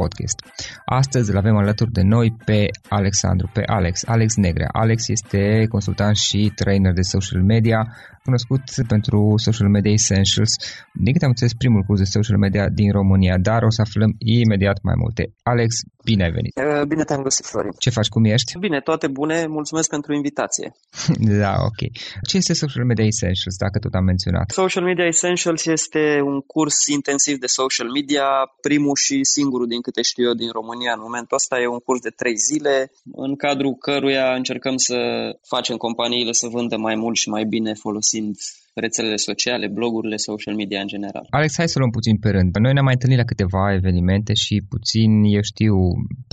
[0.00, 0.38] podcast.
[0.84, 4.68] Astăzi îl avem alături de noi pe Alexandru, pe Alex, Alex Negrea.
[4.72, 7.80] Alex este consultant și trainer de social media,
[8.28, 8.62] cunoscut
[8.94, 10.52] pentru Social Media Essentials,
[11.04, 14.10] din câte am înțeles primul curs de social media din România, dar o să aflăm
[14.18, 15.22] imediat mai multe.
[15.52, 15.70] Alex,
[16.08, 16.52] bine ai venit!
[16.56, 17.74] Uh, bine te-am găsit, Florin!
[17.84, 18.58] Ce faci, cum ești?
[18.58, 20.66] Bine, toate bune, mulțumesc pentru invitație.
[21.42, 21.80] da, ok.
[22.28, 24.46] Ce este Social Media Essentials, dacă tot am menționat?
[24.50, 28.26] Social Media Essentials este un curs intensiv de social media,
[28.60, 31.60] primul și singurul din câte știu eu din România în momentul ăsta.
[31.60, 32.74] E un curs de trei zile,
[33.12, 34.96] în cadrul căruia încercăm să
[35.52, 38.36] facem companiile să vândă mai mult și mai bine folosind folosind
[38.84, 41.24] rețelele sociale, blogurile, social media în general.
[41.30, 42.56] Alex, hai să luăm puțin pe rând.
[42.56, 45.74] Noi ne-am mai întâlnit la câteva evenimente și puțin eu știu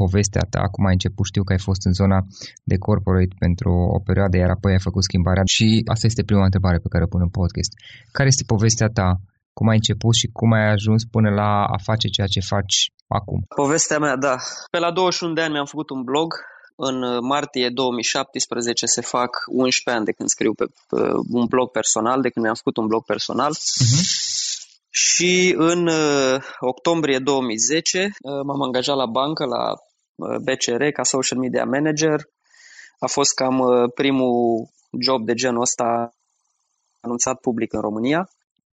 [0.01, 2.19] povestea ta, acum ai început, știu că ai fost în zona
[2.71, 6.77] de corporate pentru o perioadă, iar apoi ai făcut schimbarea și asta este prima întrebare
[6.83, 7.71] pe care o pun în podcast.
[8.17, 9.09] Care este povestea ta
[9.57, 12.77] cum ai început și cum ai ajuns până la a face ceea ce faci
[13.17, 13.39] acum?
[13.63, 14.35] Povestea mea, da.
[14.71, 16.29] Pe la 21 de ani mi-am făcut un blog
[16.75, 22.21] în martie 2017 se fac 11 ani de când scriu pe, pe un blog personal,
[22.21, 23.53] de când mi-am făcut un blog personal.
[23.53, 24.21] Uh-huh.
[24.89, 25.89] Și în
[26.59, 28.11] octombrie 2010
[28.45, 29.73] m-am angajat la bancă, la
[30.37, 32.21] BCR, ca social media manager.
[32.99, 33.61] A fost cam
[33.95, 34.67] primul
[34.99, 36.13] job de genul ăsta
[37.05, 38.21] anunțat public în România.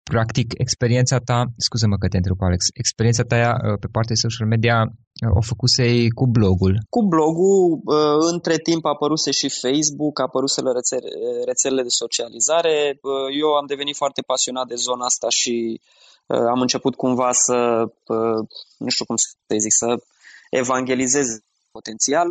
[0.02, 4.48] Practic, experiența ta, scuză-mă că te întreb, Alex, experiența ta uh, pe partea de social
[4.54, 4.90] media uh,
[5.38, 5.84] o făcuse
[6.14, 6.74] cu blogul?
[6.88, 11.08] Cu blogul, uh, între timp a apăruse și Facebook, a apăruse rețele,
[11.44, 13.00] rețelele de socializare.
[13.42, 15.80] Eu am devenit foarte pasionat de zona asta și
[16.26, 17.58] am început cumva să,
[18.78, 19.28] nu știu cum să
[19.58, 19.88] zic, să
[20.50, 21.26] evangelizez
[21.72, 22.28] potențial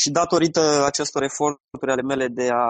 [0.00, 2.66] și datorită acestor eforturi ale mele de a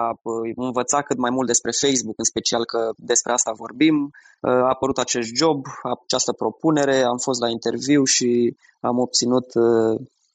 [0.55, 2.79] învăța cât mai mult despre Facebook, în special că
[3.11, 3.95] despre asta vorbim,
[4.41, 5.65] a apărut acest job,
[6.05, 9.47] această propunere, am fost la interviu și am obținut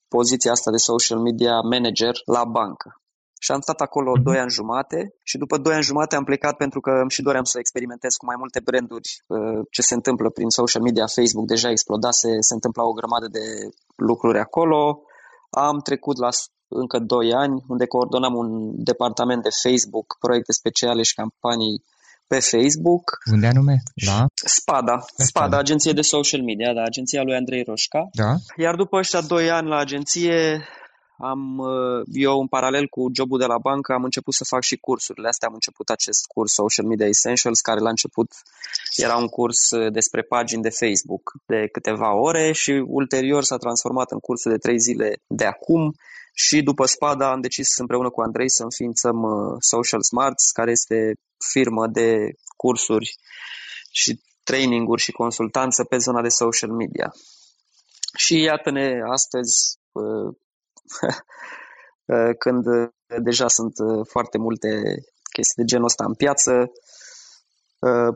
[0.09, 2.89] poziția asta de social media manager la bancă.
[3.41, 4.23] Și am stat acolo mm-hmm.
[4.23, 7.45] 2 ani jumate și după 2 ani jumate am plecat pentru că îmi și doream
[7.45, 9.11] să experimentez cu mai multe branduri
[9.71, 11.15] ce se întâmplă prin social media.
[11.17, 13.45] Facebook deja explodase, se întâmpla o grămadă de
[13.97, 15.03] lucruri acolo.
[15.51, 16.29] Am trecut la
[16.83, 18.49] încă 2 ani, unde coordonam un
[18.91, 21.83] departament de Facebook, proiecte speciale și campanii
[22.27, 23.05] pe Facebook.
[23.33, 23.83] Unde anume?
[24.07, 24.27] La?
[24.35, 24.97] Spada.
[24.99, 28.09] Spada, Spada, agenție de social media, da, agenția lui Andrei Roșca.
[28.13, 28.35] Da.
[28.57, 30.65] Iar după ăștia 2 ani la agenție,
[31.19, 34.77] am, uh, eu în paralel cu jobul de la bancă am început să fac și
[34.77, 35.49] cursurile astea.
[35.49, 38.31] Am început acest curs Social Media Essentials, care la început
[38.97, 44.11] era un curs uh, despre pagini de Facebook de câteva ore și ulterior s-a transformat
[44.11, 45.95] în cursul de 3 zile de acum
[46.35, 51.15] și după Spada am decis împreună cu Andrei să înființăm uh, Social Smarts, care este
[51.53, 53.17] firmă de cursuri
[53.91, 57.13] și traininguri și consultanță pe zona de social media.
[58.17, 60.35] Și iată-ne astăzi, uh,
[62.15, 62.65] uh, când
[63.23, 63.75] deja sunt
[64.09, 64.69] foarte multe
[65.33, 66.73] chestii de genul ăsta în piață,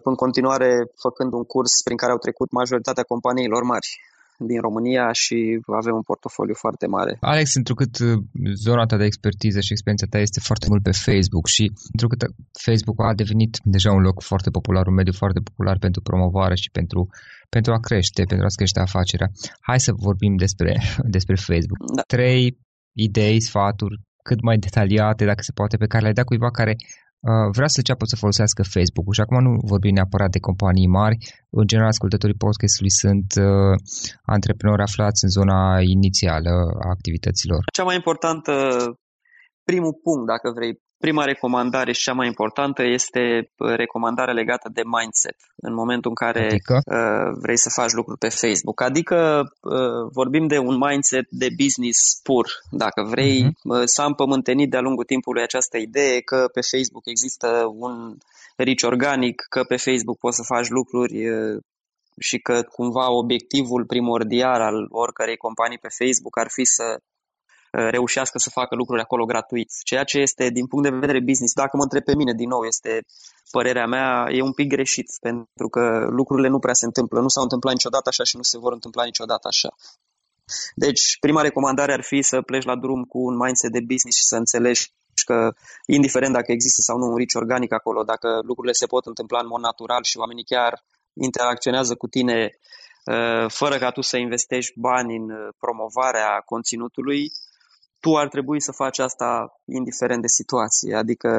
[0.03, 3.88] în continuare făcând un curs prin care au trecut majoritatea companiilor mari
[4.38, 7.17] din România și avem un portofoliu foarte mare.
[7.20, 8.19] Alex, întrucât uh,
[8.55, 12.20] zona ta de expertiză și experiența ta este foarte mult pe Facebook și întrucât
[12.67, 16.70] Facebook a devenit deja un loc foarte popular, un mediu foarte popular pentru promovare și
[16.70, 17.08] pentru,
[17.49, 19.29] pentru a crește, pentru a crește afacerea.
[19.61, 20.73] Hai să vorbim despre,
[21.17, 21.81] despre Facebook.
[21.94, 22.02] Da.
[22.02, 22.58] Trei
[22.93, 27.07] idei, sfaturi cât mai detaliate, dacă se poate, pe care le-ai dat cuiva care Uh,
[27.56, 31.17] vrea să înceapă să folosească Facebook-ul și acum nu vorbim neapărat de companii mari,
[31.61, 33.75] în general ascultătorii podcastului sunt uh,
[34.37, 35.61] antreprenori aflați în zona
[35.97, 36.53] inițială
[36.85, 37.62] a activităților.
[37.73, 38.53] Cea mai importantă,
[39.70, 43.21] primul punct, dacă vrei, Prima recomandare și cea mai importantă este
[43.56, 46.75] uh, recomandarea legată de mindset în momentul în care adică?
[46.75, 48.81] uh, vrei să faci lucruri pe Facebook.
[48.81, 49.17] Adică
[49.61, 53.85] uh, vorbim de un mindset de business pur, dacă vrei, uh-huh.
[53.85, 57.49] să am pământenit de-a lungul timpului această idee că pe Facebook există
[57.85, 58.17] un
[58.56, 61.56] reach organic, că pe Facebook poți să faci lucruri uh,
[62.21, 67.18] și că cumva obiectivul primordial al oricărei companii pe Facebook ar fi să Uh,
[67.91, 69.71] reușească să facă lucruri acolo gratuit.
[69.85, 72.63] Ceea ce este, din punct de vedere business, dacă mă întreb pe mine, din nou,
[72.65, 73.05] este
[73.51, 77.43] părerea mea, e un pic greșit, pentru că lucrurile nu prea se întâmplă, nu s-au
[77.43, 79.71] întâmplat niciodată așa și nu se vor întâmpla niciodată așa.
[80.75, 84.25] Deci, prima recomandare ar fi să pleci la drum cu un mindset de business și
[84.31, 84.93] să înțelegi
[85.25, 85.53] că,
[85.87, 89.47] indiferent dacă există sau nu un rici organic acolo, dacă lucrurile se pot întâmpla în
[89.47, 90.73] mod natural și oamenii chiar
[91.13, 92.39] interacționează cu tine
[93.05, 97.31] uh, fără ca tu să investești bani în uh, promovarea conținutului,
[98.00, 101.31] tu ar trebui să faci asta indiferent de situație, adică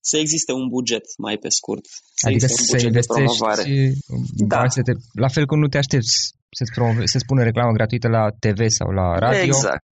[0.00, 1.84] să existe un buget mai pe scurt.
[2.14, 3.62] Să adică un să buget de promovare.
[4.52, 4.66] Da.
[4.66, 8.60] Te, la fel cum nu te aștepți să-ți, promove, să spună reclamă gratuită la TV
[8.68, 9.42] sau la radio.
[9.42, 9.84] Exact.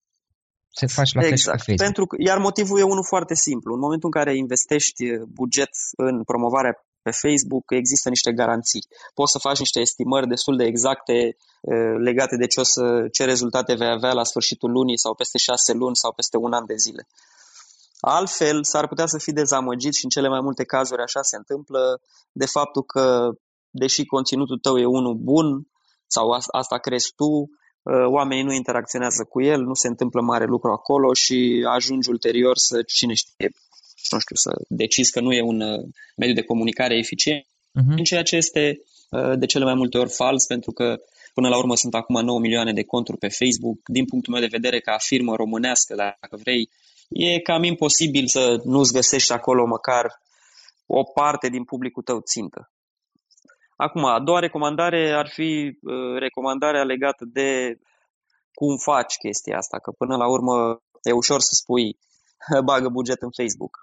[0.80, 1.30] Se faci la exact.
[1.30, 1.86] fel și pe Facebook.
[1.88, 3.74] Pentru că, iar motivul e unul foarte simplu.
[3.74, 5.02] În momentul în care investești
[5.40, 6.74] buget în promovarea
[7.06, 8.86] pe Facebook există niște garanții.
[9.14, 11.36] Poți să faci niște estimări destul de exacte
[12.08, 15.72] legate de ce, o să, ce rezultate vei avea la sfârșitul lunii sau peste șase
[15.72, 17.02] luni sau peste un an de zile.
[18.00, 22.00] Altfel, s-ar putea să fii dezamăgit și în cele mai multe cazuri așa se întâmplă
[22.32, 23.30] de faptul că,
[23.70, 25.46] deși conținutul tău e unul bun
[26.06, 26.26] sau
[26.60, 27.30] asta crezi tu,
[28.16, 32.82] oamenii nu interacționează cu el, nu se întâmplă mare lucru acolo și ajungi ulterior să,
[32.82, 33.50] cine știe,
[34.14, 35.84] nu știu, să decizi că nu e un uh,
[36.16, 38.02] mediu de comunicare eficient, uh-huh.
[38.02, 40.96] ceea ce este uh, de cele mai multe ori fals, pentru că
[41.34, 43.78] până la urmă sunt acum 9 milioane de conturi pe Facebook.
[43.88, 46.70] Din punctul meu de vedere, ca firmă românească, dacă vrei,
[47.08, 50.06] e cam imposibil să nu-ți găsești acolo măcar
[50.86, 52.70] o parte din publicul tău țintă.
[53.76, 57.78] Acum, a doua recomandare ar fi uh, recomandarea legată de
[58.54, 61.98] cum faci chestia asta, că până la urmă e ușor să spui
[62.70, 63.74] bagă buget în Facebook.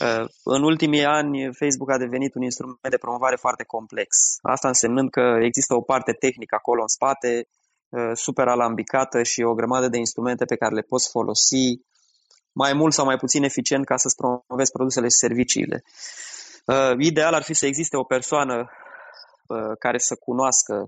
[0.00, 4.08] Uh, în ultimii ani, Facebook a devenit un instrument de promovare foarte complex.
[4.42, 7.48] Asta însemnând că există o parte tehnică acolo în spate,
[7.88, 11.80] uh, super alambicată și o grămadă de instrumente pe care le poți folosi
[12.52, 15.82] mai mult sau mai puțin eficient ca să-ți promovezi produsele și serviciile.
[16.66, 18.70] Uh, ideal ar fi să existe o persoană
[19.78, 20.86] care să cunoască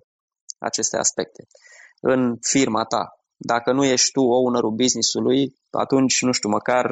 [0.58, 1.46] aceste aspecte
[2.00, 3.23] în firma ta.
[3.52, 6.84] Dacă nu ești tu ownerul business-ului, atunci, nu știu, măcar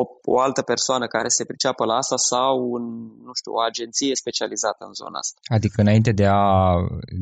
[0.00, 0.02] o,
[0.34, 2.84] o altă persoană care se priceapă la asta sau, un,
[3.26, 5.38] nu știu, o agenție specializată în zona asta.
[5.56, 6.44] Adică înainte de a,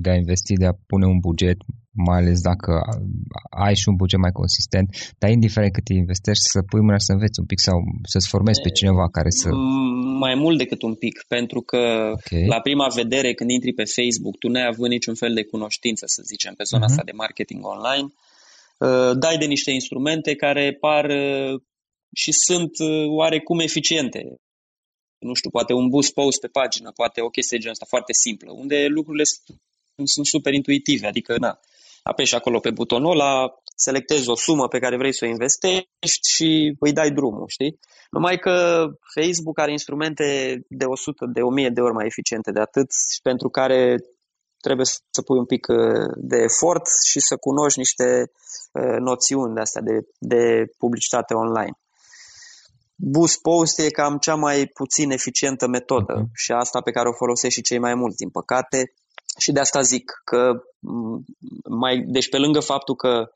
[0.02, 1.58] de a investi, de a pune un buget,
[2.08, 2.72] mai ales dacă
[3.66, 4.88] ai și un buget mai consistent,
[5.20, 7.76] dar indiferent cât investești, să pui mâna să înveți un pic sau
[8.12, 9.48] să-ți formezi pe cineva care să...
[10.24, 11.82] Mai mult decât un pic, pentru că
[12.16, 12.46] okay.
[12.54, 16.20] la prima vedere când intri pe Facebook, tu n-ai avut niciun fel de cunoștință, să
[16.30, 16.90] zicem, pe zona uh-huh.
[16.90, 18.33] asta de marketing online, uh,
[19.14, 21.60] dai de niște instrumente care par uh,
[22.14, 24.20] și sunt uh, oarecum eficiente.
[25.18, 28.52] Nu știu, poate un boost post pe pagină, poate o chestie genul asta foarte simplă,
[28.52, 29.22] unde lucrurile
[30.04, 31.58] sunt super intuitive, adică na,
[32.02, 36.76] apeși acolo pe butonul ăla, selectezi o sumă pe care vrei să o investești și
[36.78, 37.78] îi dai drumul, știi?
[38.10, 40.26] Numai că Facebook are instrumente
[40.68, 43.96] de 100, de 1000 de ori mai eficiente de atât și pentru care
[44.66, 48.08] trebuie să pui un pic uh, de efort și să cunoști niște
[48.72, 50.42] uh, noțiuni de astea de, de
[50.78, 51.76] publicitate online.
[52.96, 56.30] Boost Post e cam cea mai puțin eficientă metodă uh-huh.
[56.34, 58.92] și asta pe care o folosesc și cei mai mulți, din păcate.
[59.38, 60.52] Și de asta zic că,
[61.68, 63.32] mai, deci pe lângă faptul că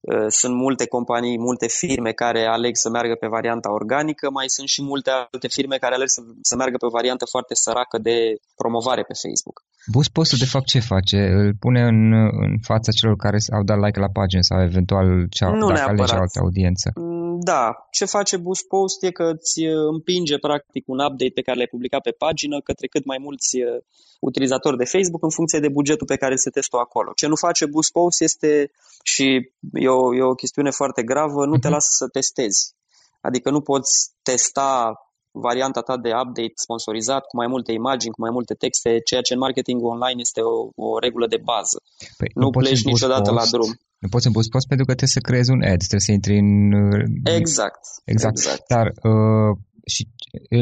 [0.00, 4.68] uh, sunt multe companii, multe firme care aleg să meargă pe varianta organică, mai sunt
[4.68, 8.36] și multe alte firme care aleg să, să meargă pe o variantă foarte săracă de
[8.56, 9.64] promovare pe Facebook.
[9.92, 11.18] Boost Postul de fapt ce face?
[11.40, 12.00] Îl pune în,
[12.46, 16.14] în fața celor care au dat like la pagină sau eventual cea, nu dacă alege
[16.14, 16.86] altă audiență?
[17.50, 21.56] Da, ce face Boost Post e că îți uh, împinge practic un update pe care
[21.56, 23.82] l-ai publicat pe pagină către cât mai mulți uh,
[24.20, 27.10] utilizatori de Facebook în funcție de bugetul pe care îl setezi acolo.
[27.14, 28.70] Ce nu face Boost Post este,
[29.02, 29.26] și
[29.72, 31.74] e o, e o chestiune foarte gravă, nu te mhm.
[31.76, 32.74] lasă să testezi.
[33.20, 34.94] Adică nu poți testa
[35.48, 39.32] varianta ta de update sponsorizat cu mai multe imagini, cu mai multe texte, ceea ce
[39.34, 40.54] în marketing online este o,
[40.86, 41.78] o regulă de bază.
[42.18, 43.70] Păi, nu, nu pleci niciodată post, la drum.
[44.02, 46.36] Nu poți să boost post pentru că trebuie să creezi un ad, trebuie să intri
[46.44, 46.52] în...
[47.40, 47.82] Exact.
[48.14, 48.36] Exact.
[48.38, 48.62] exact.
[48.74, 49.52] Dar uh,
[49.94, 50.02] și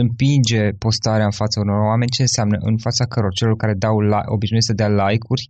[0.02, 2.57] împinge postarea în fața unor oameni, ce înseamnă?
[2.71, 3.33] În fața căror?
[3.40, 5.45] Celor care dau like, obișnuiesc să dea like-uri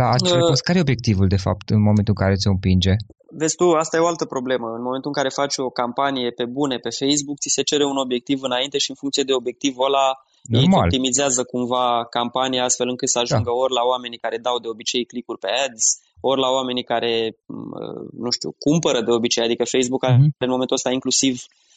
[0.00, 0.62] la acele uh, post.
[0.62, 2.94] Care e obiectivul, de fapt, în momentul în care ți-o împinge?
[3.30, 4.66] Vezi tu, asta e o altă problemă.
[4.66, 7.96] În momentul în care faci o campanie pe bune pe Facebook, ți se cere un
[7.96, 10.06] obiectiv înainte și în funcție de obiectivul ăla
[10.42, 10.70] Normal.
[10.72, 13.60] ei optimizează cumva campania astfel încât să ajungă da.
[13.62, 15.84] ori la oamenii care dau de obicei clicuri pe ads,
[16.20, 17.36] ori la oamenii care,
[18.24, 20.28] nu știu, cumpără de obicei, adică Facebook mm-hmm.
[20.38, 21.67] în momentul ăsta inclusiv uh,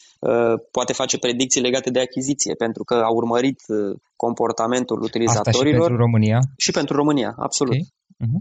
[0.70, 5.64] poate face predicții legate de achiziție, pentru că a urmărit uh, comportamentul utilizatorilor.
[5.64, 6.38] Asta și pentru România?
[6.56, 7.72] Și pentru România, absolut.
[7.72, 7.86] Okay.
[8.24, 8.40] Uh-huh.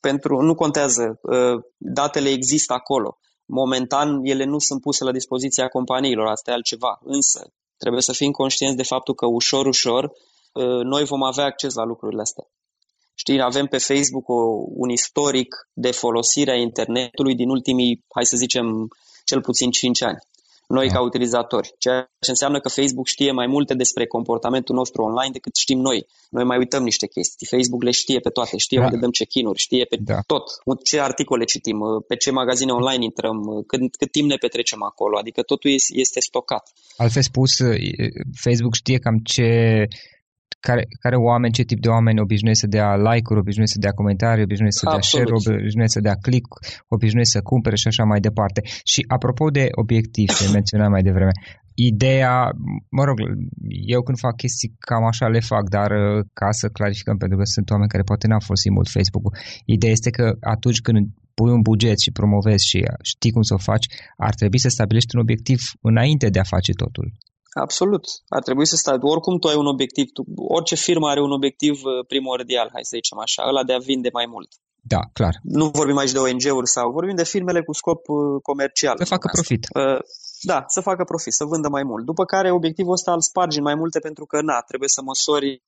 [0.00, 3.18] Pentru, nu contează, uh, datele există acolo.
[3.44, 6.98] Momentan ele nu sunt puse la dispoziția companiilor, asta e altceva.
[7.04, 10.12] Însă trebuie să fim conștienți de faptul că ușor, ușor
[10.82, 12.46] noi vom avea acces la lucrurile astea.
[13.14, 18.36] Știi, avem pe Facebook o, un istoric de folosire a internetului din ultimii, hai să
[18.36, 18.88] zicem,
[19.24, 20.18] cel puțin 5 ani.
[20.68, 20.94] Noi da.
[20.94, 25.56] ca utilizatori, ceea ce înseamnă că Facebook știe mai multe despre comportamentul nostru online decât
[25.56, 26.06] știm noi.
[26.30, 27.46] Noi mai uităm niște chestii.
[27.46, 28.84] Facebook le știe pe toate, știe da.
[28.84, 30.18] unde dăm check-in-uri, știe pe da.
[30.26, 30.44] tot,
[30.84, 35.42] ce articole citim, pe ce magazine online intrăm, cât, cât timp ne petrecem acolo, adică
[35.42, 36.72] totul este stocat.
[36.96, 37.50] Altfel spus,
[38.44, 39.48] Facebook știe cam ce
[40.66, 44.46] care, care oameni, ce tip de oameni obișnuiesc să dea like-uri, obișnuiesc să dea comentarii,
[44.48, 46.50] obișnuiesc să dea share, obișnuiesc să dea click,
[46.94, 48.60] obișnuiesc să cumpere și așa mai departe.
[48.92, 51.34] Și apropo de obiectiv, ce menționam mai devreme,
[51.74, 52.34] ideea,
[52.96, 53.16] mă rog,
[53.94, 57.44] eu când fac chestii cam așa le fac, dar uh, ca să clarificăm, pentru că
[57.44, 60.98] sunt oameni care poate n-au folosit mult Facebook-ul, ideea este că atunci când
[61.34, 65.14] pui un buget și promovezi și știi cum să o faci, ar trebui să stabilești
[65.14, 67.06] un obiectiv înainte de a face totul.
[67.60, 68.04] Absolut.
[68.28, 68.98] Ar trebui să stai.
[69.00, 70.06] Oricum tu ai un obiectiv.
[70.12, 73.78] Tu, orice firmă are un obiectiv uh, primordial, hai să zicem așa, ăla de a
[73.78, 74.50] vinde mai mult.
[74.94, 75.34] Da, clar.
[75.42, 78.96] Nu vorbim aici de ONG-uri sau vorbim de firmele cu scop uh, comercial.
[78.96, 79.62] Să facă profit.
[79.74, 80.00] Uh,
[80.40, 82.04] da, să facă profit, să vândă mai mult.
[82.04, 85.62] După care obiectivul ăsta îl spargi în mai multe pentru că, na, trebuie să măsori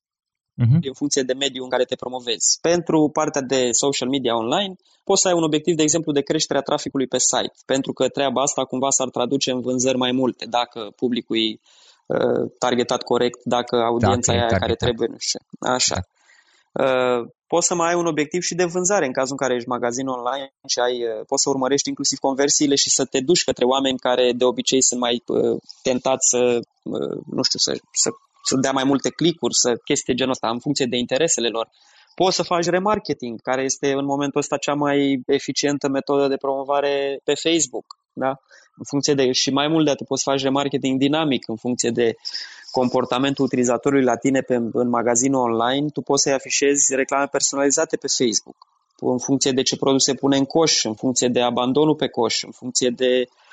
[0.61, 0.79] uh-huh.
[0.89, 2.57] în funcție de mediul în care te promovezi.
[2.61, 6.61] Pentru partea de social media online, poți să ai un obiectiv, de exemplu, de creșterea
[6.61, 10.79] traficului pe site, pentru că treaba asta cumva s-ar traduce în vânzări mai multe, dacă
[10.95, 11.59] publicul e
[12.05, 15.39] uh, targetat corect, dacă audiența dacă e aia care trebuie, nu știu.
[15.59, 15.95] Așa.
[15.95, 16.83] Da.
[17.47, 20.07] poți să mai ai un obiectiv și de vânzare în cazul în care ești magazin
[20.07, 20.95] online și ai,
[21.27, 24.99] poți să urmărești inclusiv conversiile și să te duci către oameni care de obicei sunt
[24.99, 25.23] mai
[25.81, 26.59] tentați să,
[27.37, 27.71] nu știu, să,
[28.03, 28.09] să,
[28.47, 31.69] să dea mai multe clicuri, să chestii genul ăsta în funcție de interesele lor.
[32.15, 37.19] Poți să faci remarketing, care este în momentul ăsta cea mai eficientă metodă de promovare
[37.23, 37.85] pe Facebook.
[38.13, 38.27] Da?
[38.77, 41.89] În funcție de, și mai mult de atât poți să faci remarketing dinamic în funcție
[41.89, 42.13] de
[42.71, 48.07] comportamentul utilizatorului la tine pe, în magazinul online, tu poți să-i afișezi reclame personalizate pe
[48.17, 48.57] Facebook
[48.99, 52.51] în funcție de ce produse pune în coș, în funcție de abandonul pe coș, în
[52.51, 53.44] funcție de uh,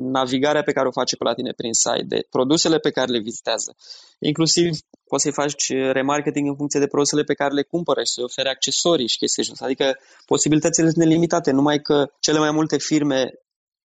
[0.00, 3.18] navigarea pe care o face pe la tine prin site, de produsele pe care le
[3.18, 3.76] vizitează.
[4.18, 4.70] Inclusiv
[5.06, 8.48] poți să-i faci remarketing în funcție de produsele pe care le cumpără și să-i ofere
[8.48, 9.64] accesorii și chestii așa.
[9.64, 13.20] Adică posibilitățile sunt nelimitate, numai că cele mai multe firme,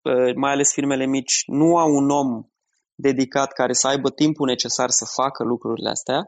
[0.03, 2.45] uh, mai ales firmele mici, nu au un om
[2.95, 6.21] dedicat care să aibă timpul necesar să facă lucrurile astea,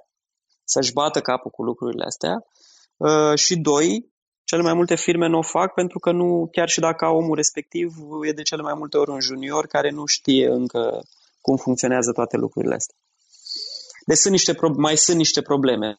[0.65, 2.35] să-și bată capul cu lucrurile astea.
[2.97, 4.13] Uh, și doi,
[4.51, 7.89] cele mai multe firme nu o fac pentru că nu, chiar și dacă omul respectiv
[8.29, 11.01] e de cele mai multe ori un junior care nu știe încă
[11.41, 12.97] cum funcționează toate lucrurile astea.
[14.07, 15.99] Deci sunt niște, mai sunt niște probleme.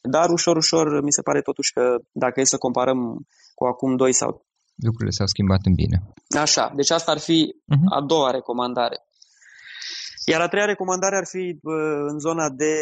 [0.00, 2.98] Dar ușor, ușor mi se pare totuși că dacă e să comparăm
[3.54, 4.46] cu acum 2 sau...
[4.74, 5.96] Lucrurile s-au schimbat în bine.
[6.44, 7.88] Așa, deci asta ar fi uh-huh.
[7.98, 8.98] a doua recomandare.
[10.24, 11.58] Iar a treia recomandare ar fi
[12.12, 12.74] în zona de,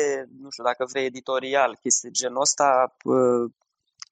[0.43, 2.97] nu știu, dacă vrei editorial, chestii genul ăsta,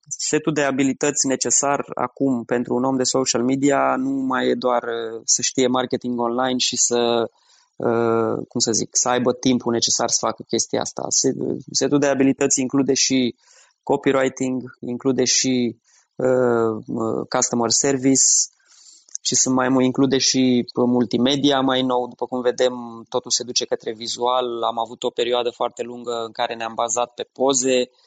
[0.09, 4.83] setul de abilități necesar acum pentru un om de social media nu mai e doar
[5.25, 7.31] să știe marketing online și să,
[8.49, 11.03] cum să zic, să aibă timpul necesar să facă chestia asta.
[11.73, 13.37] Setul de abilități include și
[13.83, 15.77] copywriting, include și
[17.29, 18.25] customer service,
[19.23, 22.09] și sunt mai mult include și multimedia mai nou.
[22.09, 22.75] După cum vedem,
[23.09, 24.63] totul se duce către vizual.
[24.63, 28.06] Am avut o perioadă foarte lungă în care ne-am bazat pe poze, uh,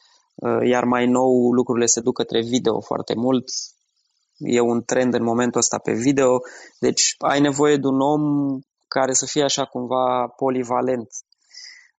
[0.64, 3.44] iar mai nou lucrurile se duc către video foarte mult.
[4.36, 6.38] E un trend în momentul ăsta pe video.
[6.78, 8.22] Deci ai nevoie de un om
[8.88, 11.08] care să fie așa cumva polivalent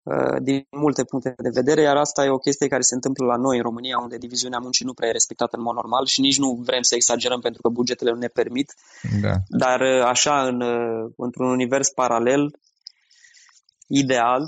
[0.03, 3.37] Uh, din multe puncte de vedere, iar asta e o chestie care se întâmplă la
[3.37, 6.39] noi în România, unde diviziunea muncii nu prea e respectată în mod normal și nici
[6.39, 8.75] nu vrem să exagerăm pentru că bugetele nu ne permit.
[9.21, 9.35] Da.
[9.49, 12.51] Dar uh, așa, în, uh, într-un univers paralel,
[13.87, 14.43] ideal,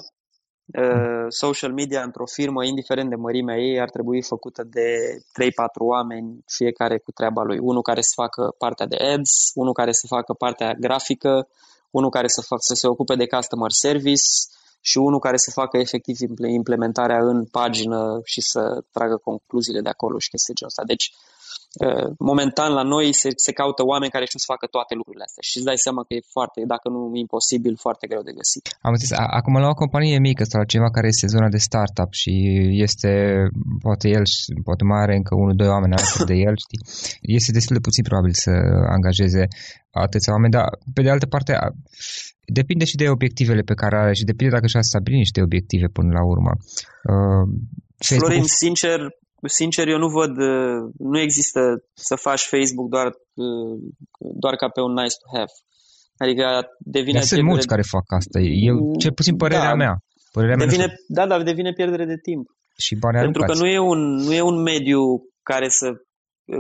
[1.29, 6.99] social media într-o firmă, indiferent de mărimea ei, ar trebui făcută de 3-4 oameni, fiecare
[6.99, 7.59] cu treaba lui.
[7.59, 11.49] Unul care să facă partea de ads, unul care să facă partea grafică,
[11.91, 14.31] unul care să, fac, să se ocupe de customer service,
[14.85, 20.19] și unul care să facă efectiv implementarea în pagină și să tragă concluziile de acolo
[20.19, 20.85] și chestii genul ăsta.
[20.93, 21.07] Deci,
[22.31, 25.57] momentan la noi se, se caută oameni care știu să facă toate lucrurile astea și
[25.57, 28.65] îți dai seama că e foarte, dacă nu imposibil, foarte greu de găsit.
[28.87, 29.13] Am înțeles.
[29.39, 32.33] Acum la o companie mică sau ceva care este zona de startup și
[32.87, 33.11] este,
[33.87, 34.25] poate el,
[34.69, 36.81] poate mai are încă unul, doi oameni alături de el, știi?
[37.39, 38.53] Este destul de puțin probabil să
[38.97, 39.43] angajeze
[40.07, 41.53] atâția oameni, dar pe de altă parte
[42.59, 46.11] depinde și de obiectivele pe care are și depinde dacă și-a stabilit niște obiective până
[46.19, 46.53] la urmă.
[47.13, 47.45] Uh,
[47.99, 48.99] Florin, sincer,
[49.49, 51.61] sincer, eu nu văd, uh, nu există
[51.95, 53.75] să faci Facebook doar, uh,
[54.19, 55.53] doar ca pe un nice to have.
[56.17, 56.45] Adică
[56.79, 57.19] devine...
[57.19, 57.73] Dar sunt mulți de...
[57.75, 58.39] care fac asta.
[58.41, 59.95] Eu, cel puțin părerea da, mea.
[60.33, 62.47] Părerea devine, mea da, da, devine pierdere de timp.
[62.77, 65.01] Și bani Pentru că nu e, un, nu e un mediu
[65.43, 65.89] care să,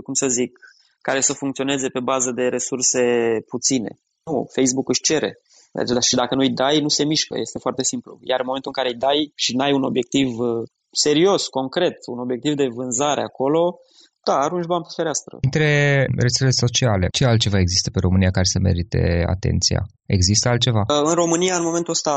[0.04, 0.58] cum să zic,
[1.00, 3.02] care să funcționeze pe bază de resurse
[3.48, 3.90] puține.
[4.24, 5.38] Nu, Facebook își cere.
[5.72, 8.18] Deci, și dacă nu-i dai, nu se mișcă, este foarte simplu.
[8.20, 12.18] Iar în momentul în care îi dai și n-ai un obiectiv uh, serios, concret, un
[12.18, 13.78] obiectiv de vânzare acolo,
[14.24, 15.38] da, arunci bani pe fereastră.
[15.40, 15.68] Între
[16.16, 19.80] rețelele sociale, ce altceva există pe România care să merite atenția?
[20.06, 20.82] Există altceva?
[20.88, 22.14] Uh, în România, în momentul ăsta,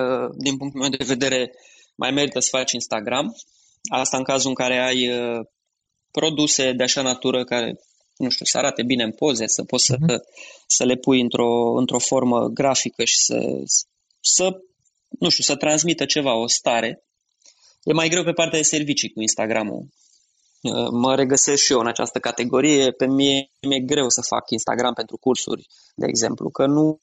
[0.00, 1.50] uh, din punctul meu de vedere,
[1.96, 3.34] mai merită să faci Instagram.
[3.90, 5.00] Asta în cazul în care ai
[6.10, 7.74] produse de așa natură care
[8.16, 9.98] nu știu, să arate bine în poze, să poți uh-huh.
[9.98, 10.22] să, mhm.
[10.66, 13.38] să le pui într-o, într-o formă grafică și să,
[14.20, 14.50] să,
[15.18, 17.04] nu știu, să transmită ceva, o stare.
[17.82, 19.86] E mai greu pe partea de servicii cu Instagramul.
[20.60, 22.90] Uh, mă regăsesc și eu în această categorie.
[22.90, 27.00] Pe mine mi-e greu să fac Instagram pentru cursuri, de exemplu, că nu,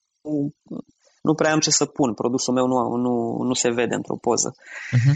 [1.21, 2.13] nu prea am ce să pun.
[2.13, 4.55] Produsul meu nu, nu, nu se vede într-o poză.
[4.55, 5.15] Uh-huh.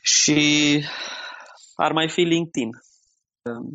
[0.00, 0.84] Și
[1.74, 2.70] ar mai fi LinkedIn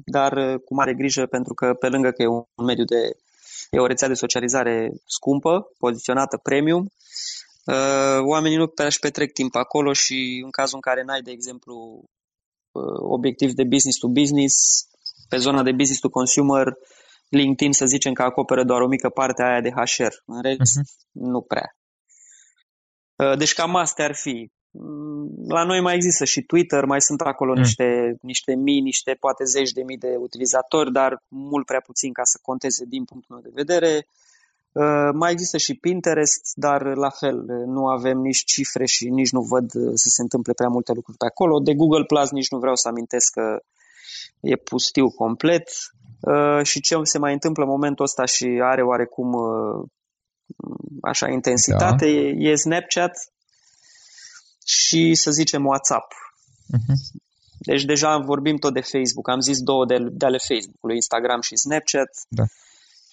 [0.06, 3.02] dar uh, cu mare grijă pentru că pe lângă că e un mediu de
[3.70, 6.92] e o rețea de socializare scumpă, poziționată premium, uh,
[8.22, 12.04] oamenii nu prea își petrec timp acolo și în cazul în care n-ai, de exemplu,
[12.72, 14.56] uh, obiectiv de business to business,
[15.30, 16.74] pe zona de business to consumer,
[17.30, 20.14] LinkedIn să zicem că acoperă doar o mică parte a aia de HR.
[20.26, 21.12] În rest, uh-huh.
[21.12, 21.76] nu prea.
[23.38, 24.52] Deci cam astea ar fi
[25.48, 27.60] la noi mai există și Twitter, mai sunt acolo mm.
[27.62, 32.24] niște, niște mii, niște poate zeci de mii de utilizatori, dar mult prea puțin ca
[32.24, 34.08] să conteze din punctul meu de vedere.
[34.74, 39.42] Uh, mai există și Pinterest, dar la fel nu avem nici cifre și nici nu
[39.42, 41.60] văd să se întâmple prea multe lucruri pe acolo.
[41.60, 43.64] De Google Plus nici nu vreau să amintesc că
[44.40, 45.70] e pustiu complet.
[46.20, 49.88] Uh, și ce se mai întâmplă în momentul ăsta și are oarecum uh,
[51.02, 52.50] așa intensitate da.
[52.50, 53.12] e Snapchat
[54.66, 56.14] și să zicem WhatsApp.
[56.78, 57.22] Uh-huh.
[57.58, 59.30] Deci deja vorbim tot de Facebook.
[59.30, 62.10] Am zis două de, de ale Facebook-ului, Instagram și Snapchat.
[62.28, 62.44] Da.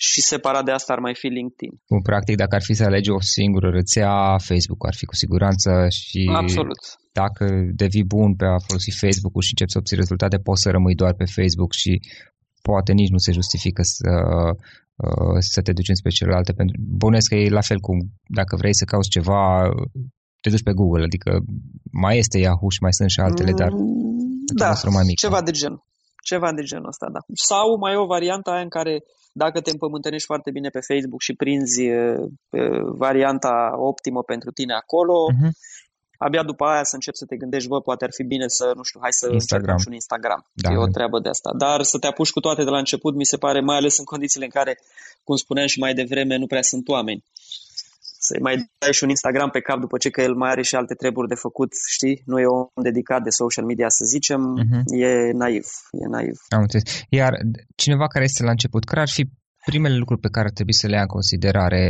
[0.08, 1.72] Și separat de asta ar mai fi LinkedIn.
[1.92, 4.12] Bun, practic, dacă ar fi să alegi o singură rețea,
[4.48, 6.80] Facebook ar fi cu siguranță și Absolut.
[7.20, 7.44] dacă
[7.82, 11.14] devii bun pe a folosi Facebook-ul și începi să obții rezultate, poți să rămâi doar
[11.20, 11.92] pe Facebook și
[12.68, 14.12] poate nici nu se justifică să,
[15.04, 16.52] uh, să te duci înspre celelalte.
[16.52, 17.98] Pentru, bănesc că e la fel cum
[18.38, 19.42] dacă vrei să cauți ceva,
[20.42, 21.30] te duci pe Google, adică
[22.04, 25.18] mai este Yahoo și mai sunt și altele, dar mm, da, mai mic.
[25.18, 25.74] ceva de gen.
[26.30, 27.20] Ceva de genul ăsta, da.
[27.48, 28.94] Sau mai e o variantă aia în care
[29.32, 32.28] dacă te împământănești foarte bine pe Facebook și prinzi uh,
[33.04, 35.52] varianta optimă pentru tine acolo, uh-huh
[36.26, 38.82] abia după aia să începi să te gândești, bă, poate ar fi bine să, nu
[38.88, 39.78] știu, hai să Instagram.
[39.78, 40.40] și un Instagram.
[40.52, 40.72] Da.
[40.72, 41.50] E o treabă de asta.
[41.64, 44.04] Dar să te apuci cu toate de la început, mi se pare, mai ales în
[44.04, 44.72] condițiile în care,
[45.24, 47.24] cum spuneam și mai devreme, nu prea sunt oameni.
[48.26, 50.74] Să-i mai dai și un Instagram pe cap după ce că el mai are și
[50.74, 52.22] alte treburi de făcut, știi?
[52.24, 54.82] Nu e om dedicat de social media, să zicem, uh-huh.
[55.04, 55.66] e naiv.
[55.90, 56.36] E naiv.
[56.48, 56.84] Am înțeles.
[57.08, 57.32] Iar
[57.82, 59.22] cineva care este la început, care ar fi
[59.64, 61.82] primele lucruri pe care ar trebui să le ia în considerare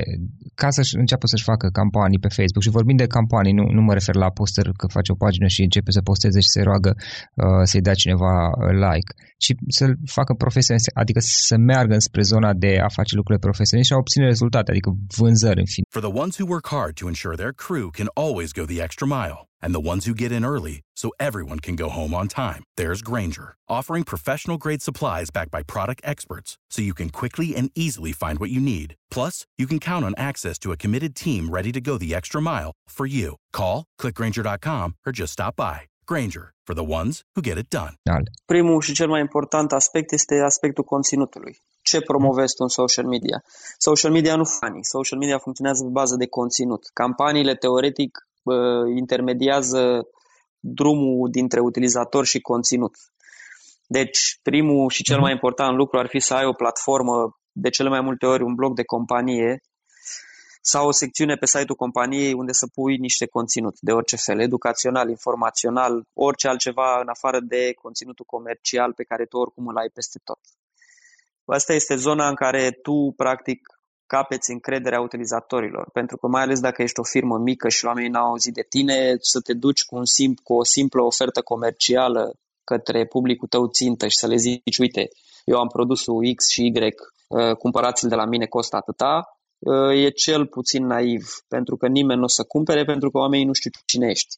[0.54, 3.92] ca să înceapă să-și facă campanii pe Facebook și vorbind de campanii, nu, nu mă
[3.92, 7.62] refer la poster că face o pagină și începe să posteze și se roagă uh,
[7.62, 9.10] să-i dea cineva uh, like,
[9.42, 9.84] ci să
[10.18, 14.24] facă profesionist, adică să meargă spre zona de a face lucrurile profesioniste și a obține
[14.26, 15.86] rezultate, adică vânzări în fine.
[15.96, 19.06] For the ones who work hard to ensure their crew can always go the extra
[19.06, 22.62] mile and the ones who get in early so everyone can go home on time,
[22.76, 27.70] there's Granger, offering professional grade supplies backed by product experts so you can quickly and
[27.74, 28.94] easily find what you need.
[29.10, 32.40] Plus, you can count on access to a committed team ready to go the extra
[32.40, 33.36] mile for you.
[33.52, 35.82] Call, clickgranger.com, or just stop by.
[36.06, 37.94] Granger, for the ones who get it done.
[38.46, 41.58] Primul și cel mai important aspect este aspectul conținutului.
[41.82, 43.42] Ce promovezi tu în social media?
[43.78, 44.84] Social media nu fani.
[44.84, 46.82] Social media funcționează pe bază de conținut.
[46.92, 48.18] Campaniile, teoretic,
[48.96, 50.08] intermediază
[50.58, 52.94] drumul dintre utilizator și conținut.
[53.86, 55.24] Deci, primul și cel mhm.
[55.24, 58.54] mai important lucru ar fi să ai o platformă, de cele mai multe ori un
[58.54, 59.62] blog de companie,
[60.62, 65.08] sau o secțiune pe site-ul companiei unde să pui niște conținut de orice fel, educațional,
[65.08, 70.20] informațional, orice altceva în afară de conținutul comercial pe care tu oricum îl ai peste
[70.24, 70.38] tot.
[71.44, 73.79] Asta este zona în care tu, practic,
[74.14, 78.26] capeți încrederea utilizatorilor, pentru că mai ales dacă ești o firmă mică și oamenii n-au
[78.26, 83.06] auzit de tine, să te duci cu, un sim, cu o simplă ofertă comercială către
[83.06, 85.08] publicul tău țintă și să le zici, uite,
[85.44, 90.10] eu am produsul X și Y, uh, cumpărați-l de la mine, costă atâta, Uh, e
[90.10, 93.70] cel puțin naiv, pentru că nimeni nu o să cumpere, pentru că oamenii nu știu
[93.84, 94.36] cine ești.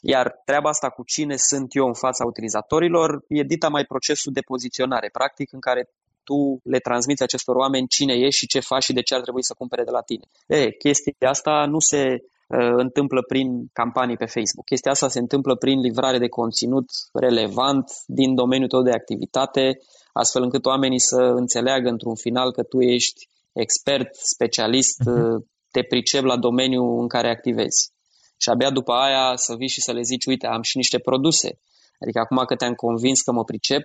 [0.00, 4.40] Iar treaba asta cu cine sunt eu în fața utilizatorilor e dita mai procesul de
[4.40, 5.88] poziționare, practic în care
[6.24, 9.44] tu le transmiți acestor oameni cine ești și ce faci și de ce ar trebui
[9.44, 10.24] să cumpere de la tine.
[10.46, 14.64] E, chestia asta nu se uh, întâmplă prin campanii pe Facebook.
[14.64, 19.78] Chestia asta se întâmplă prin livrare de conținut relevant din domeniul tău de activitate,
[20.12, 25.36] astfel încât oamenii să înțeleagă într-un final că tu ești expert, specialist, uh-huh.
[25.70, 27.92] te pricep la domeniul în care activezi.
[28.36, 31.58] Și abia după aia să vii și să le zici, uite, am și niște produse.
[32.00, 33.84] Adică acum că te-am convins că mă pricep,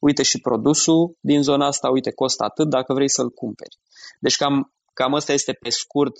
[0.00, 3.78] uite și produsul din zona asta, uite, costă atât dacă vrei să-l cumperi.
[4.20, 6.14] Deci cam, cam asta este pe scurt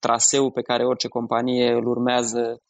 [0.00, 2.62] traseul pe care orice companie îl urmează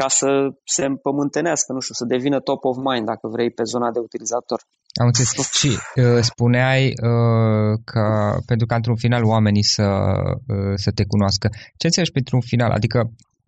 [0.00, 0.30] ca să
[0.64, 4.60] se împământenească, nu știu, să devină top of mind, dacă vrei, pe zona de utilizator.
[5.00, 5.30] Am înțeles.
[5.60, 8.04] Și uh, spuneai uh, că
[8.46, 9.88] pentru ca într-un final oamenii să,
[10.54, 11.46] uh, să te cunoască.
[11.76, 12.70] Ce înțelegi pentru un final?
[12.70, 12.98] Adică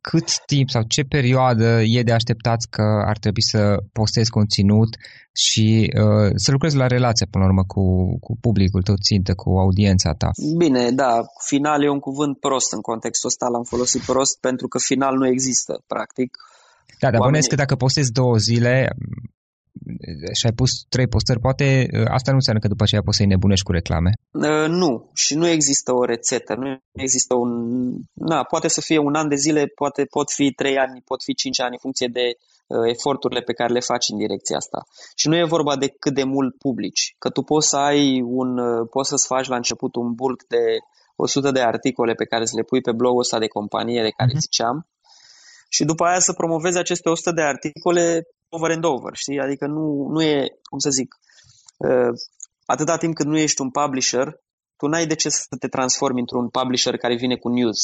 [0.00, 4.96] cât timp sau ce perioadă e de așteptat că ar trebui să postezi conținut
[5.32, 7.82] și uh, să lucrezi la relație, până la urmă, cu,
[8.18, 10.30] cu publicul tău țintă, cu audiența ta?
[10.56, 11.12] Bine, da,
[11.46, 15.26] final e un cuvânt prost în contextul ăsta, l-am folosit prost pentru că final nu
[15.26, 16.30] există, practic.
[17.00, 17.48] Da, dar Oamenii...
[17.48, 18.88] că dacă postezi două zile,
[20.38, 23.26] și ai pus trei postări, poate ă, asta nu înseamnă că după aceea poți să-i
[23.26, 24.10] nebunești cu reclame?
[24.30, 27.50] Uh, nu, și nu există o rețetă, nu există un...
[28.12, 31.34] Na, poate să fie un an de zile, poate pot fi trei ani, pot fi
[31.34, 34.78] cinci ani în funcție de uh, eforturile pe care le faci în direcția asta.
[35.16, 38.58] Și nu e vorba de cât de mult publici, că tu poți să ai un,
[38.58, 40.62] uh, poți să-ți faci la început un bulk de
[41.16, 44.30] 100 de articole pe care să le pui pe blogul ăsta de companie de care
[44.30, 44.44] uh-huh.
[44.46, 44.86] ziceam,
[45.68, 49.40] și după aia să promovezi aceste 100 de articole over and over, știi?
[49.40, 51.14] Adică nu, nu e, cum să zic,
[51.76, 52.12] uh,
[52.64, 54.40] atâta timp cât nu ești un publisher,
[54.76, 57.80] tu n-ai de ce să te transformi într-un publisher care vine cu news.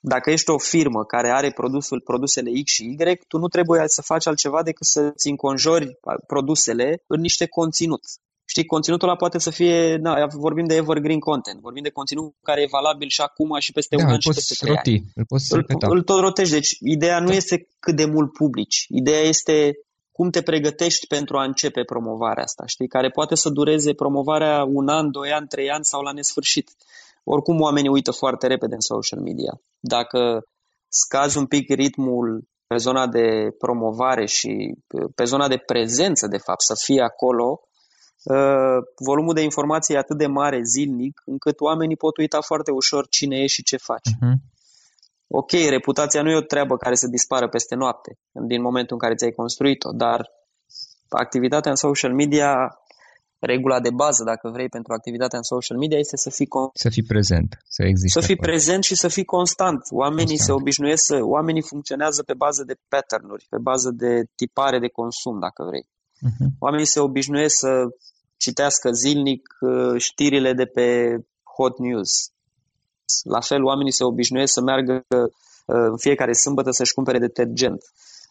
[0.00, 4.02] Dacă ești o firmă care are produsul, produsele X și Y, tu nu trebuie să
[4.02, 8.00] faci altceva decât să-ți înconjori produsele în niște conținut.
[8.46, 12.62] Știi, conținutul ăla poate să fie, na, vorbim de evergreen content, vorbim de conținut care
[12.62, 15.04] e valabil și acum și peste da, un an și peste trei roti, ani.
[15.14, 17.34] Îl poți îl, îl tot rotești, deci ideea nu da.
[17.34, 19.72] este cât de mult publici, ideea este
[20.16, 24.88] cum te pregătești pentru a începe promovarea asta, știi, care poate să dureze promovarea un
[24.88, 26.70] an, doi ani, trei ani sau la nesfârșit.
[27.24, 29.60] Oricum oamenii uită foarte repede în social media.
[29.80, 30.46] Dacă
[30.88, 34.74] scazi un pic ritmul pe zona de promovare și
[35.14, 37.60] pe zona de prezență, de fapt, să fie acolo,
[38.24, 43.08] Uh, volumul de informații e atât de mare zilnic, încât oamenii pot uita foarte ușor
[43.08, 44.08] cine e și ce faci.
[44.08, 44.36] Uh-huh.
[45.28, 49.14] Ok, reputația nu e o treabă care să dispară peste noapte, din momentul în care
[49.14, 50.30] ți-ai construit-o, dar
[51.08, 52.78] activitatea în social media,
[53.38, 57.02] regula de bază, dacă vrei, pentru activitatea în social media este să fii să fii
[57.02, 58.20] prezent, să existe.
[58.20, 58.48] Să fii acolo.
[58.50, 59.80] prezent și să fii constant.
[59.90, 60.48] Oamenii constant.
[60.48, 65.40] se obișnuiesc să, oamenii funcționează pe bază de pattern-uri, pe bază de tipare de consum,
[65.40, 65.86] dacă vrei.
[66.28, 66.48] Uh-huh.
[66.58, 67.72] Oamenii se obișnuiesc să
[68.36, 70.86] citească zilnic uh, știrile de pe
[71.56, 72.10] hot news.
[73.22, 75.30] La fel, oamenii se obișnuiesc să meargă uh,
[75.66, 77.82] în fiecare sâmbătă să-și cumpere detergent.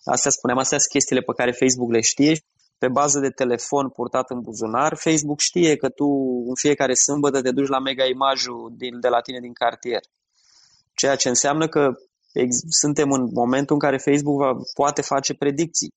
[0.03, 2.41] Astea spuneam, astea sunt chestiile pe care Facebook le știe.
[2.77, 6.05] Pe bază de telefon purtat în buzunar, Facebook știe că tu
[6.47, 10.01] în fiecare sâmbătă te duci la mega imajul din, de la tine din cartier.
[10.93, 11.91] Ceea ce înseamnă că
[12.33, 15.93] ex- suntem în momentul în care Facebook va, poate face predicții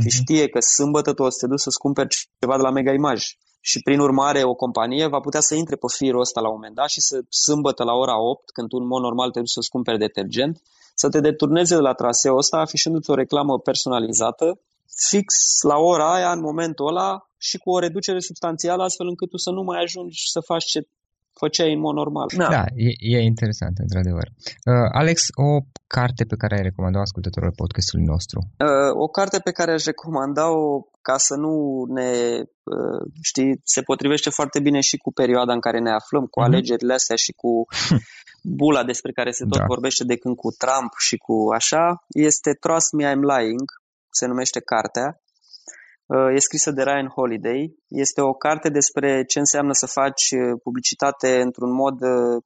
[0.00, 0.22] și mhm.
[0.22, 3.26] știe că sâmbătă tu o să te duci să-ți cumperi ceva de la Mega Image.
[3.60, 6.74] Și prin urmare o companie va putea să intre pe firul ăsta la un moment
[6.74, 9.68] dat și să sâmbătă la ora 8, când tu în mod normal te duci să-ți
[9.68, 10.62] cumperi detergent,
[10.94, 14.60] să te deturneze de la traseul ăsta afișându-ți o reclamă personalizată
[15.08, 19.36] fix la ora aia, în momentul ăla și cu o reducere substanțială astfel încât tu
[19.36, 20.80] să nu mai ajungi să faci ce
[21.32, 22.26] făceai în mod normal.
[22.36, 24.26] Da, da e, e interesant, într-adevăr.
[24.70, 28.38] Uh, Alex, o carte pe care ai recomandat ascultătorul podcastului nostru?
[28.40, 32.10] Uh, o carte pe care aș recomanda-o ca să nu ne,
[32.74, 36.44] uh, știi, se potrivește foarte bine și cu perioada în care ne aflăm, cu uh-huh.
[36.44, 37.52] alegerile astea și cu
[38.60, 39.64] bula despre care se tot da.
[39.66, 43.66] vorbește de când cu Trump și cu așa, este Trust Me, I'm Lying,
[44.10, 45.21] se numește cartea.
[46.06, 47.76] Uh, e scrisă de Ryan Holiday.
[47.88, 52.42] Este o carte despre ce înseamnă să faci uh, publicitate într-un mod uh,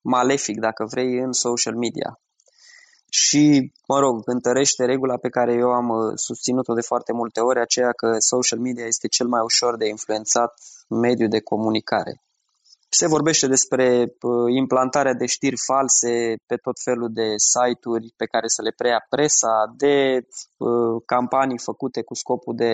[0.00, 2.20] malefic, dacă vrei, în social media.
[3.10, 7.92] Și, mă rog, întărește regula pe care eu am susținut-o de foarte multe ori, aceea
[7.92, 10.54] că social media este cel mai ușor de influențat
[10.88, 12.25] mediu de comunicare.
[12.88, 18.46] Se vorbește despre uh, implantarea de știri false pe tot felul de site-uri pe care
[18.46, 22.72] să le preia presa, de uh, campanii făcute cu scopul de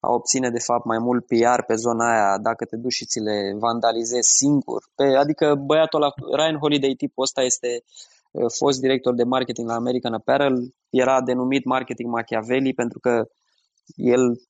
[0.00, 3.20] a obține de fapt mai mult PR pe zona aia dacă te duci și ți
[3.20, 4.82] le vandalizezi singur.
[4.94, 7.70] Pe, adică băiatul ăla, Ryan Holiday tipul ăsta este
[8.30, 13.24] uh, fost director de marketing la American Apparel, era denumit marketing Machiavelli pentru că
[13.96, 14.40] el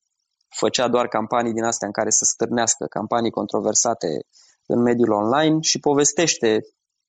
[0.49, 4.07] făcea doar campanii din astea în care să stârnească, campanii controversate
[4.65, 6.59] în mediul online și povestește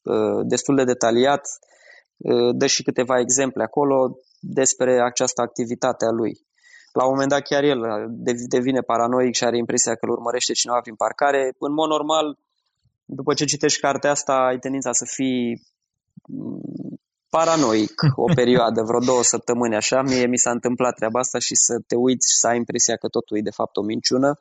[0.03, 1.49] uh, destul de detaliat,
[2.17, 6.45] uh, dă și câteva exemple acolo despre această activitate a lui.
[6.93, 7.89] La un moment dat chiar el uh,
[8.49, 11.55] devine paranoic și are impresia că îl urmărește cineva prin parcare.
[11.59, 12.39] În mod normal,
[13.05, 15.63] după ce citești cartea asta, ai tendința să fii
[16.29, 16.61] mm,
[17.29, 20.03] paranoic o perioadă, vreo două săptămâni așa.
[20.03, 23.09] Mie mi s-a întâmplat treaba asta și să te uiți și să ai impresia că
[23.09, 24.41] totul e de fapt o minciună.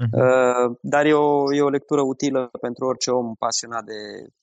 [0.00, 0.78] Uh-huh.
[0.80, 3.98] Dar e o, e o lectură utilă pentru orice om pasionat de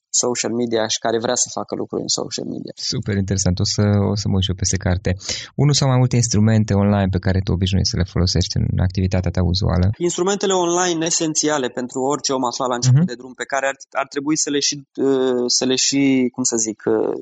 [0.10, 2.74] social media și care vrea să facă lucruri în social media.
[2.76, 5.16] Super interesant, o să, o să mă uit peste carte.
[5.56, 9.32] Unul sau mai multe instrumente online pe care tu obișnuiești să le folosești în activitatea
[9.32, 9.88] ta uzuală?
[9.98, 13.14] Instrumentele online esențiale pentru orice om aflat la început uh-huh.
[13.14, 16.44] de drum, pe care ar, ar trebui să le și, uh, să le și, cum
[16.44, 17.18] să zic, uh,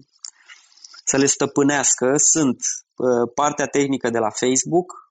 [1.03, 2.57] să le stăpânească sunt
[3.35, 5.06] partea tehnică de la Facebook, Uh,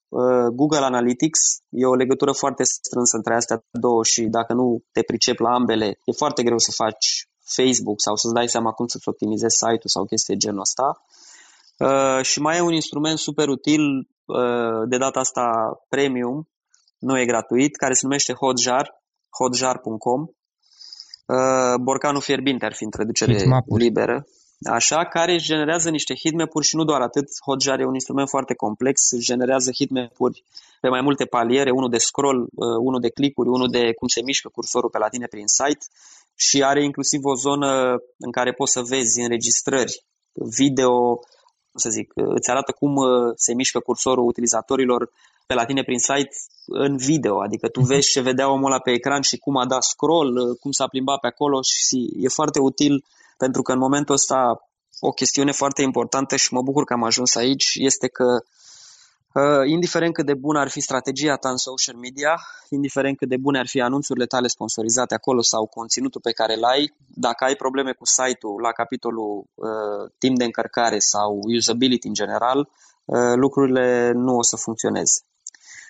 [0.53, 5.38] Google Analytics e o legătură foarte strânsă între astea două și dacă nu te pricep
[5.38, 9.57] la ambele, e foarte greu să faci Facebook sau să-ți dai seama cum să-ți optimizezi
[9.57, 10.87] site-ul sau chestii de genul ăsta.
[11.79, 13.83] Uh, și mai e un instrument super util,
[14.25, 15.47] uh, de data asta
[15.88, 16.49] premium,
[16.99, 19.03] nu e gratuit, care se numește Hotjar,
[19.38, 20.21] hotjar.com.
[20.21, 23.33] Uh, borcanul fierbinte ar fi în traducere
[23.66, 24.27] liberă
[24.64, 27.29] așa, care își generează niște hitmap-uri și nu doar atât.
[27.45, 30.45] Hotjar e un instrument foarte complex, își generează hitmap-uri
[30.81, 34.23] pe mai multe paliere, unul de scroll, uh, unul de clicuri, unul de cum se
[34.23, 35.85] mișcă cursorul pe la tine prin site
[36.35, 41.21] și are inclusiv o zonă în care poți să vezi înregistrări video,
[41.75, 42.95] să zic, îți arată cum
[43.35, 45.11] se mișcă cursorul utilizatorilor
[45.47, 47.88] pe la tine prin site în video, adică tu mhm.
[47.88, 51.21] vezi ce vedea omul ăla pe ecran și cum a dat scroll, cum s-a plimbat
[51.21, 53.05] pe acolo și e foarte util
[53.37, 54.68] pentru că în momentul ăsta
[55.01, 58.25] o chestiune foarte importantă și mă bucur că am ajuns aici este că
[59.37, 63.37] Uh, indiferent cât de bună ar fi strategia ta în social media, indiferent cât de
[63.37, 67.55] bune ar fi anunțurile tale sponsorizate acolo sau conținutul pe care îl ai, dacă ai
[67.55, 72.59] probleme cu site-ul la capitolul uh, timp de încărcare sau usability în general,
[73.05, 75.20] uh, lucrurile nu o să funcționeze.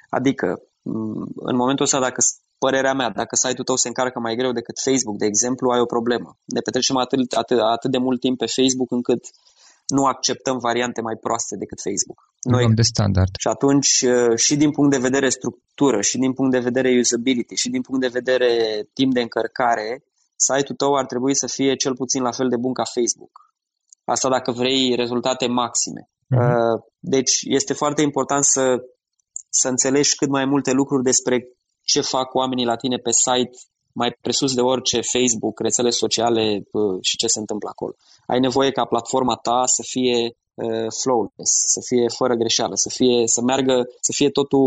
[0.09, 2.21] Adică, mm, în momentul ăsta, dacă
[2.59, 5.93] părerea mea, dacă site-ul tău se încarcă mai greu decât Facebook, de exemplu, ai o
[5.97, 6.29] problemă.
[6.45, 9.23] Ne petrecem atât, atât, atât de mult timp pe Facebook încât
[9.87, 12.19] nu acceptăm variante mai proaste decât Facebook.
[12.43, 13.33] Noi, de standard.
[13.39, 17.55] Și atunci, uh, și din punct de vedere structură, și din punct de vedere usability,
[17.55, 18.51] și din punct de vedere
[18.93, 20.05] timp de încărcare,
[20.37, 23.55] site-ul tău ar trebui să fie cel puțin la fel de bun ca Facebook.
[24.05, 26.03] Asta dacă vrei rezultate maxime.
[26.09, 26.77] Uh-huh.
[26.99, 28.77] Deci este foarte important să,
[29.49, 31.49] să înțelegi cât mai multe lucruri despre
[31.93, 33.57] ce fac oamenii la tine pe site
[34.01, 37.95] mai presus de orice Facebook, rețele sociale uh, și ce se întâmplă acolo.
[38.27, 40.19] Ai nevoie ca platforma ta să fie
[40.55, 44.67] uh, flawless, să fie fără greșeală, să, fie, să meargă, să fie totul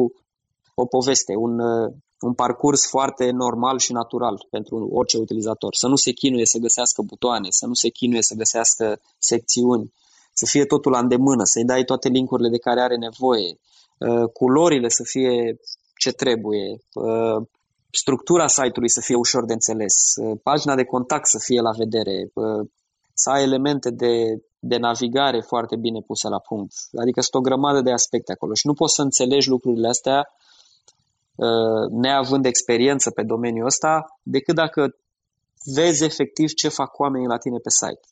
[0.74, 1.94] o poveste, un, uh,
[2.28, 5.72] un parcurs foarte normal și natural pentru orice utilizator.
[5.76, 9.94] Să nu se chinuie să găsească butoane, să nu se chinuie să găsească secțiuni,
[10.34, 13.60] să fie totul la îndemână, să-i dai toate linkurile de care are nevoie,
[14.34, 15.60] culorile să fie
[16.04, 16.68] ce trebuie,
[17.92, 19.96] structura site-ului să fie ușor de înțeles,
[20.44, 22.16] pagina de contact să fie la vedere,
[23.14, 24.14] să ai elemente de,
[24.60, 26.74] de navigare foarte bine puse la punct.
[27.02, 30.20] Adică sunt o grămadă de aspecte acolo și nu poți să înțelegi lucrurile astea
[31.92, 33.92] neavând experiență pe domeniul ăsta,
[34.24, 34.82] decât dacă
[35.76, 38.08] vezi efectiv ce fac oamenii la tine pe site.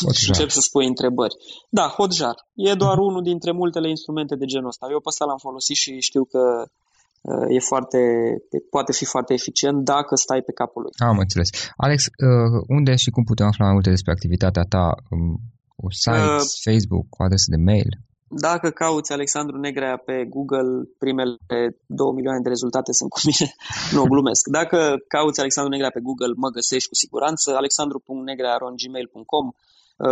[0.00, 0.14] Hotjar.
[0.22, 1.34] Și încep să spui întrebări.
[1.68, 2.36] Da, Hotjar.
[2.54, 4.86] E doar unul dintre multele instrumente de genul ăsta.
[4.90, 6.42] Eu pe ăsta l-am folosit și știu că
[7.48, 7.98] e foarte,
[8.70, 10.92] poate fi foarte eficient dacă stai pe capul lui.
[11.08, 11.48] Am înțeles.
[11.76, 14.84] Alex, uh, unde și cum putem afla mai multe despre activitatea ta?
[15.10, 15.34] Um,
[15.76, 17.90] o site, uh, Facebook, o adresă de mail?
[18.48, 21.36] Dacă cauți Alexandru Negrea pe Google, primele
[21.86, 23.46] 2 milioane de rezultate sunt cu mine.
[23.96, 24.42] nu, glumesc.
[24.58, 24.78] Dacă
[25.14, 27.46] cauți Alexandru Negrea pe Google, mă găsești cu siguranță.
[27.60, 29.54] alexandru.negrea.gmail.com uh,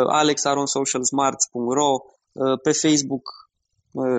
[0.06, 1.90] alexaronsocialsmarts.ro
[2.62, 3.50] Pe Facebook,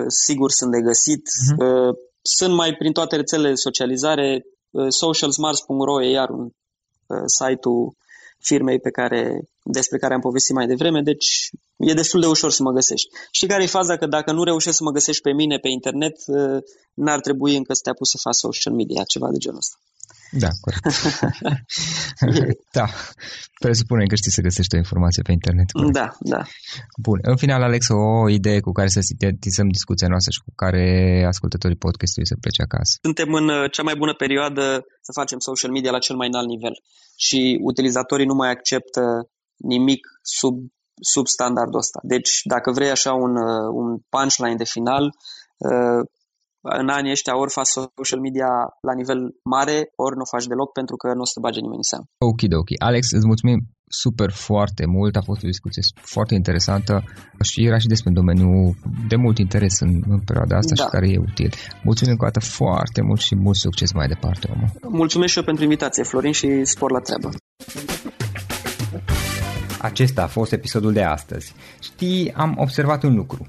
[0.08, 1.22] sigur sunt de găsit.
[1.22, 4.46] Uh-huh sunt mai prin toate rețelele de socializare.
[4.70, 7.96] Uh, socialsmars.ro e iar un uh, site-ul
[8.38, 12.62] firmei pe care, despre care am povestit mai devreme, deci e destul de ușor să
[12.62, 13.08] mă găsești.
[13.30, 16.16] Și care e faza că dacă nu reușești să mă găsești pe mine pe internet,
[16.26, 16.62] uh,
[16.94, 19.76] n-ar trebui încă să te apuci să faci social media, ceva de genul ăsta.
[20.38, 20.84] Da, corect.
[22.78, 22.86] da,
[23.60, 25.70] presupune că știi să găsești o informație pe internet.
[25.70, 25.92] Corect.
[25.92, 26.42] Da, da.
[27.06, 27.18] Bun.
[27.22, 30.84] În final, Alex, o idee cu care să sintetizăm discuția noastră și cu care
[31.26, 32.92] ascultătorii podcastului să plece acasă.
[33.02, 34.64] Suntem în uh, cea mai bună perioadă
[35.06, 36.74] să facem social media la cel mai înalt nivel
[37.16, 39.02] și utilizatorii nu mai acceptă
[39.56, 40.54] nimic sub,
[41.12, 41.98] sub standardul ăsta.
[42.02, 45.04] Deci, dacă vrei așa un, uh, un punchline de final,
[45.56, 46.00] uh,
[46.80, 48.50] în anii ăștia ori faci social media
[48.88, 49.20] la nivel
[49.54, 52.04] mare, ori nu faci deloc pentru că nu o să te bage nimeni în seamă.
[52.30, 52.70] Ok, ok.
[52.88, 53.58] Alex, îți mulțumim
[54.02, 55.82] super foarte mult, a fost o discuție
[56.14, 57.04] foarte interesantă
[57.42, 58.50] și era și despre un domeniu
[59.08, 60.82] de mult interes în, în perioada asta da.
[60.82, 61.52] și care e util.
[61.82, 64.70] Mulțumim încă o dată foarte mult și mult succes mai departe, omul.
[65.00, 67.28] Mulțumesc și eu pentru invitație, Florin, și spor la treabă.
[69.80, 71.54] Acesta a fost episodul de astăzi.
[71.80, 73.48] Știi, am observat un lucru.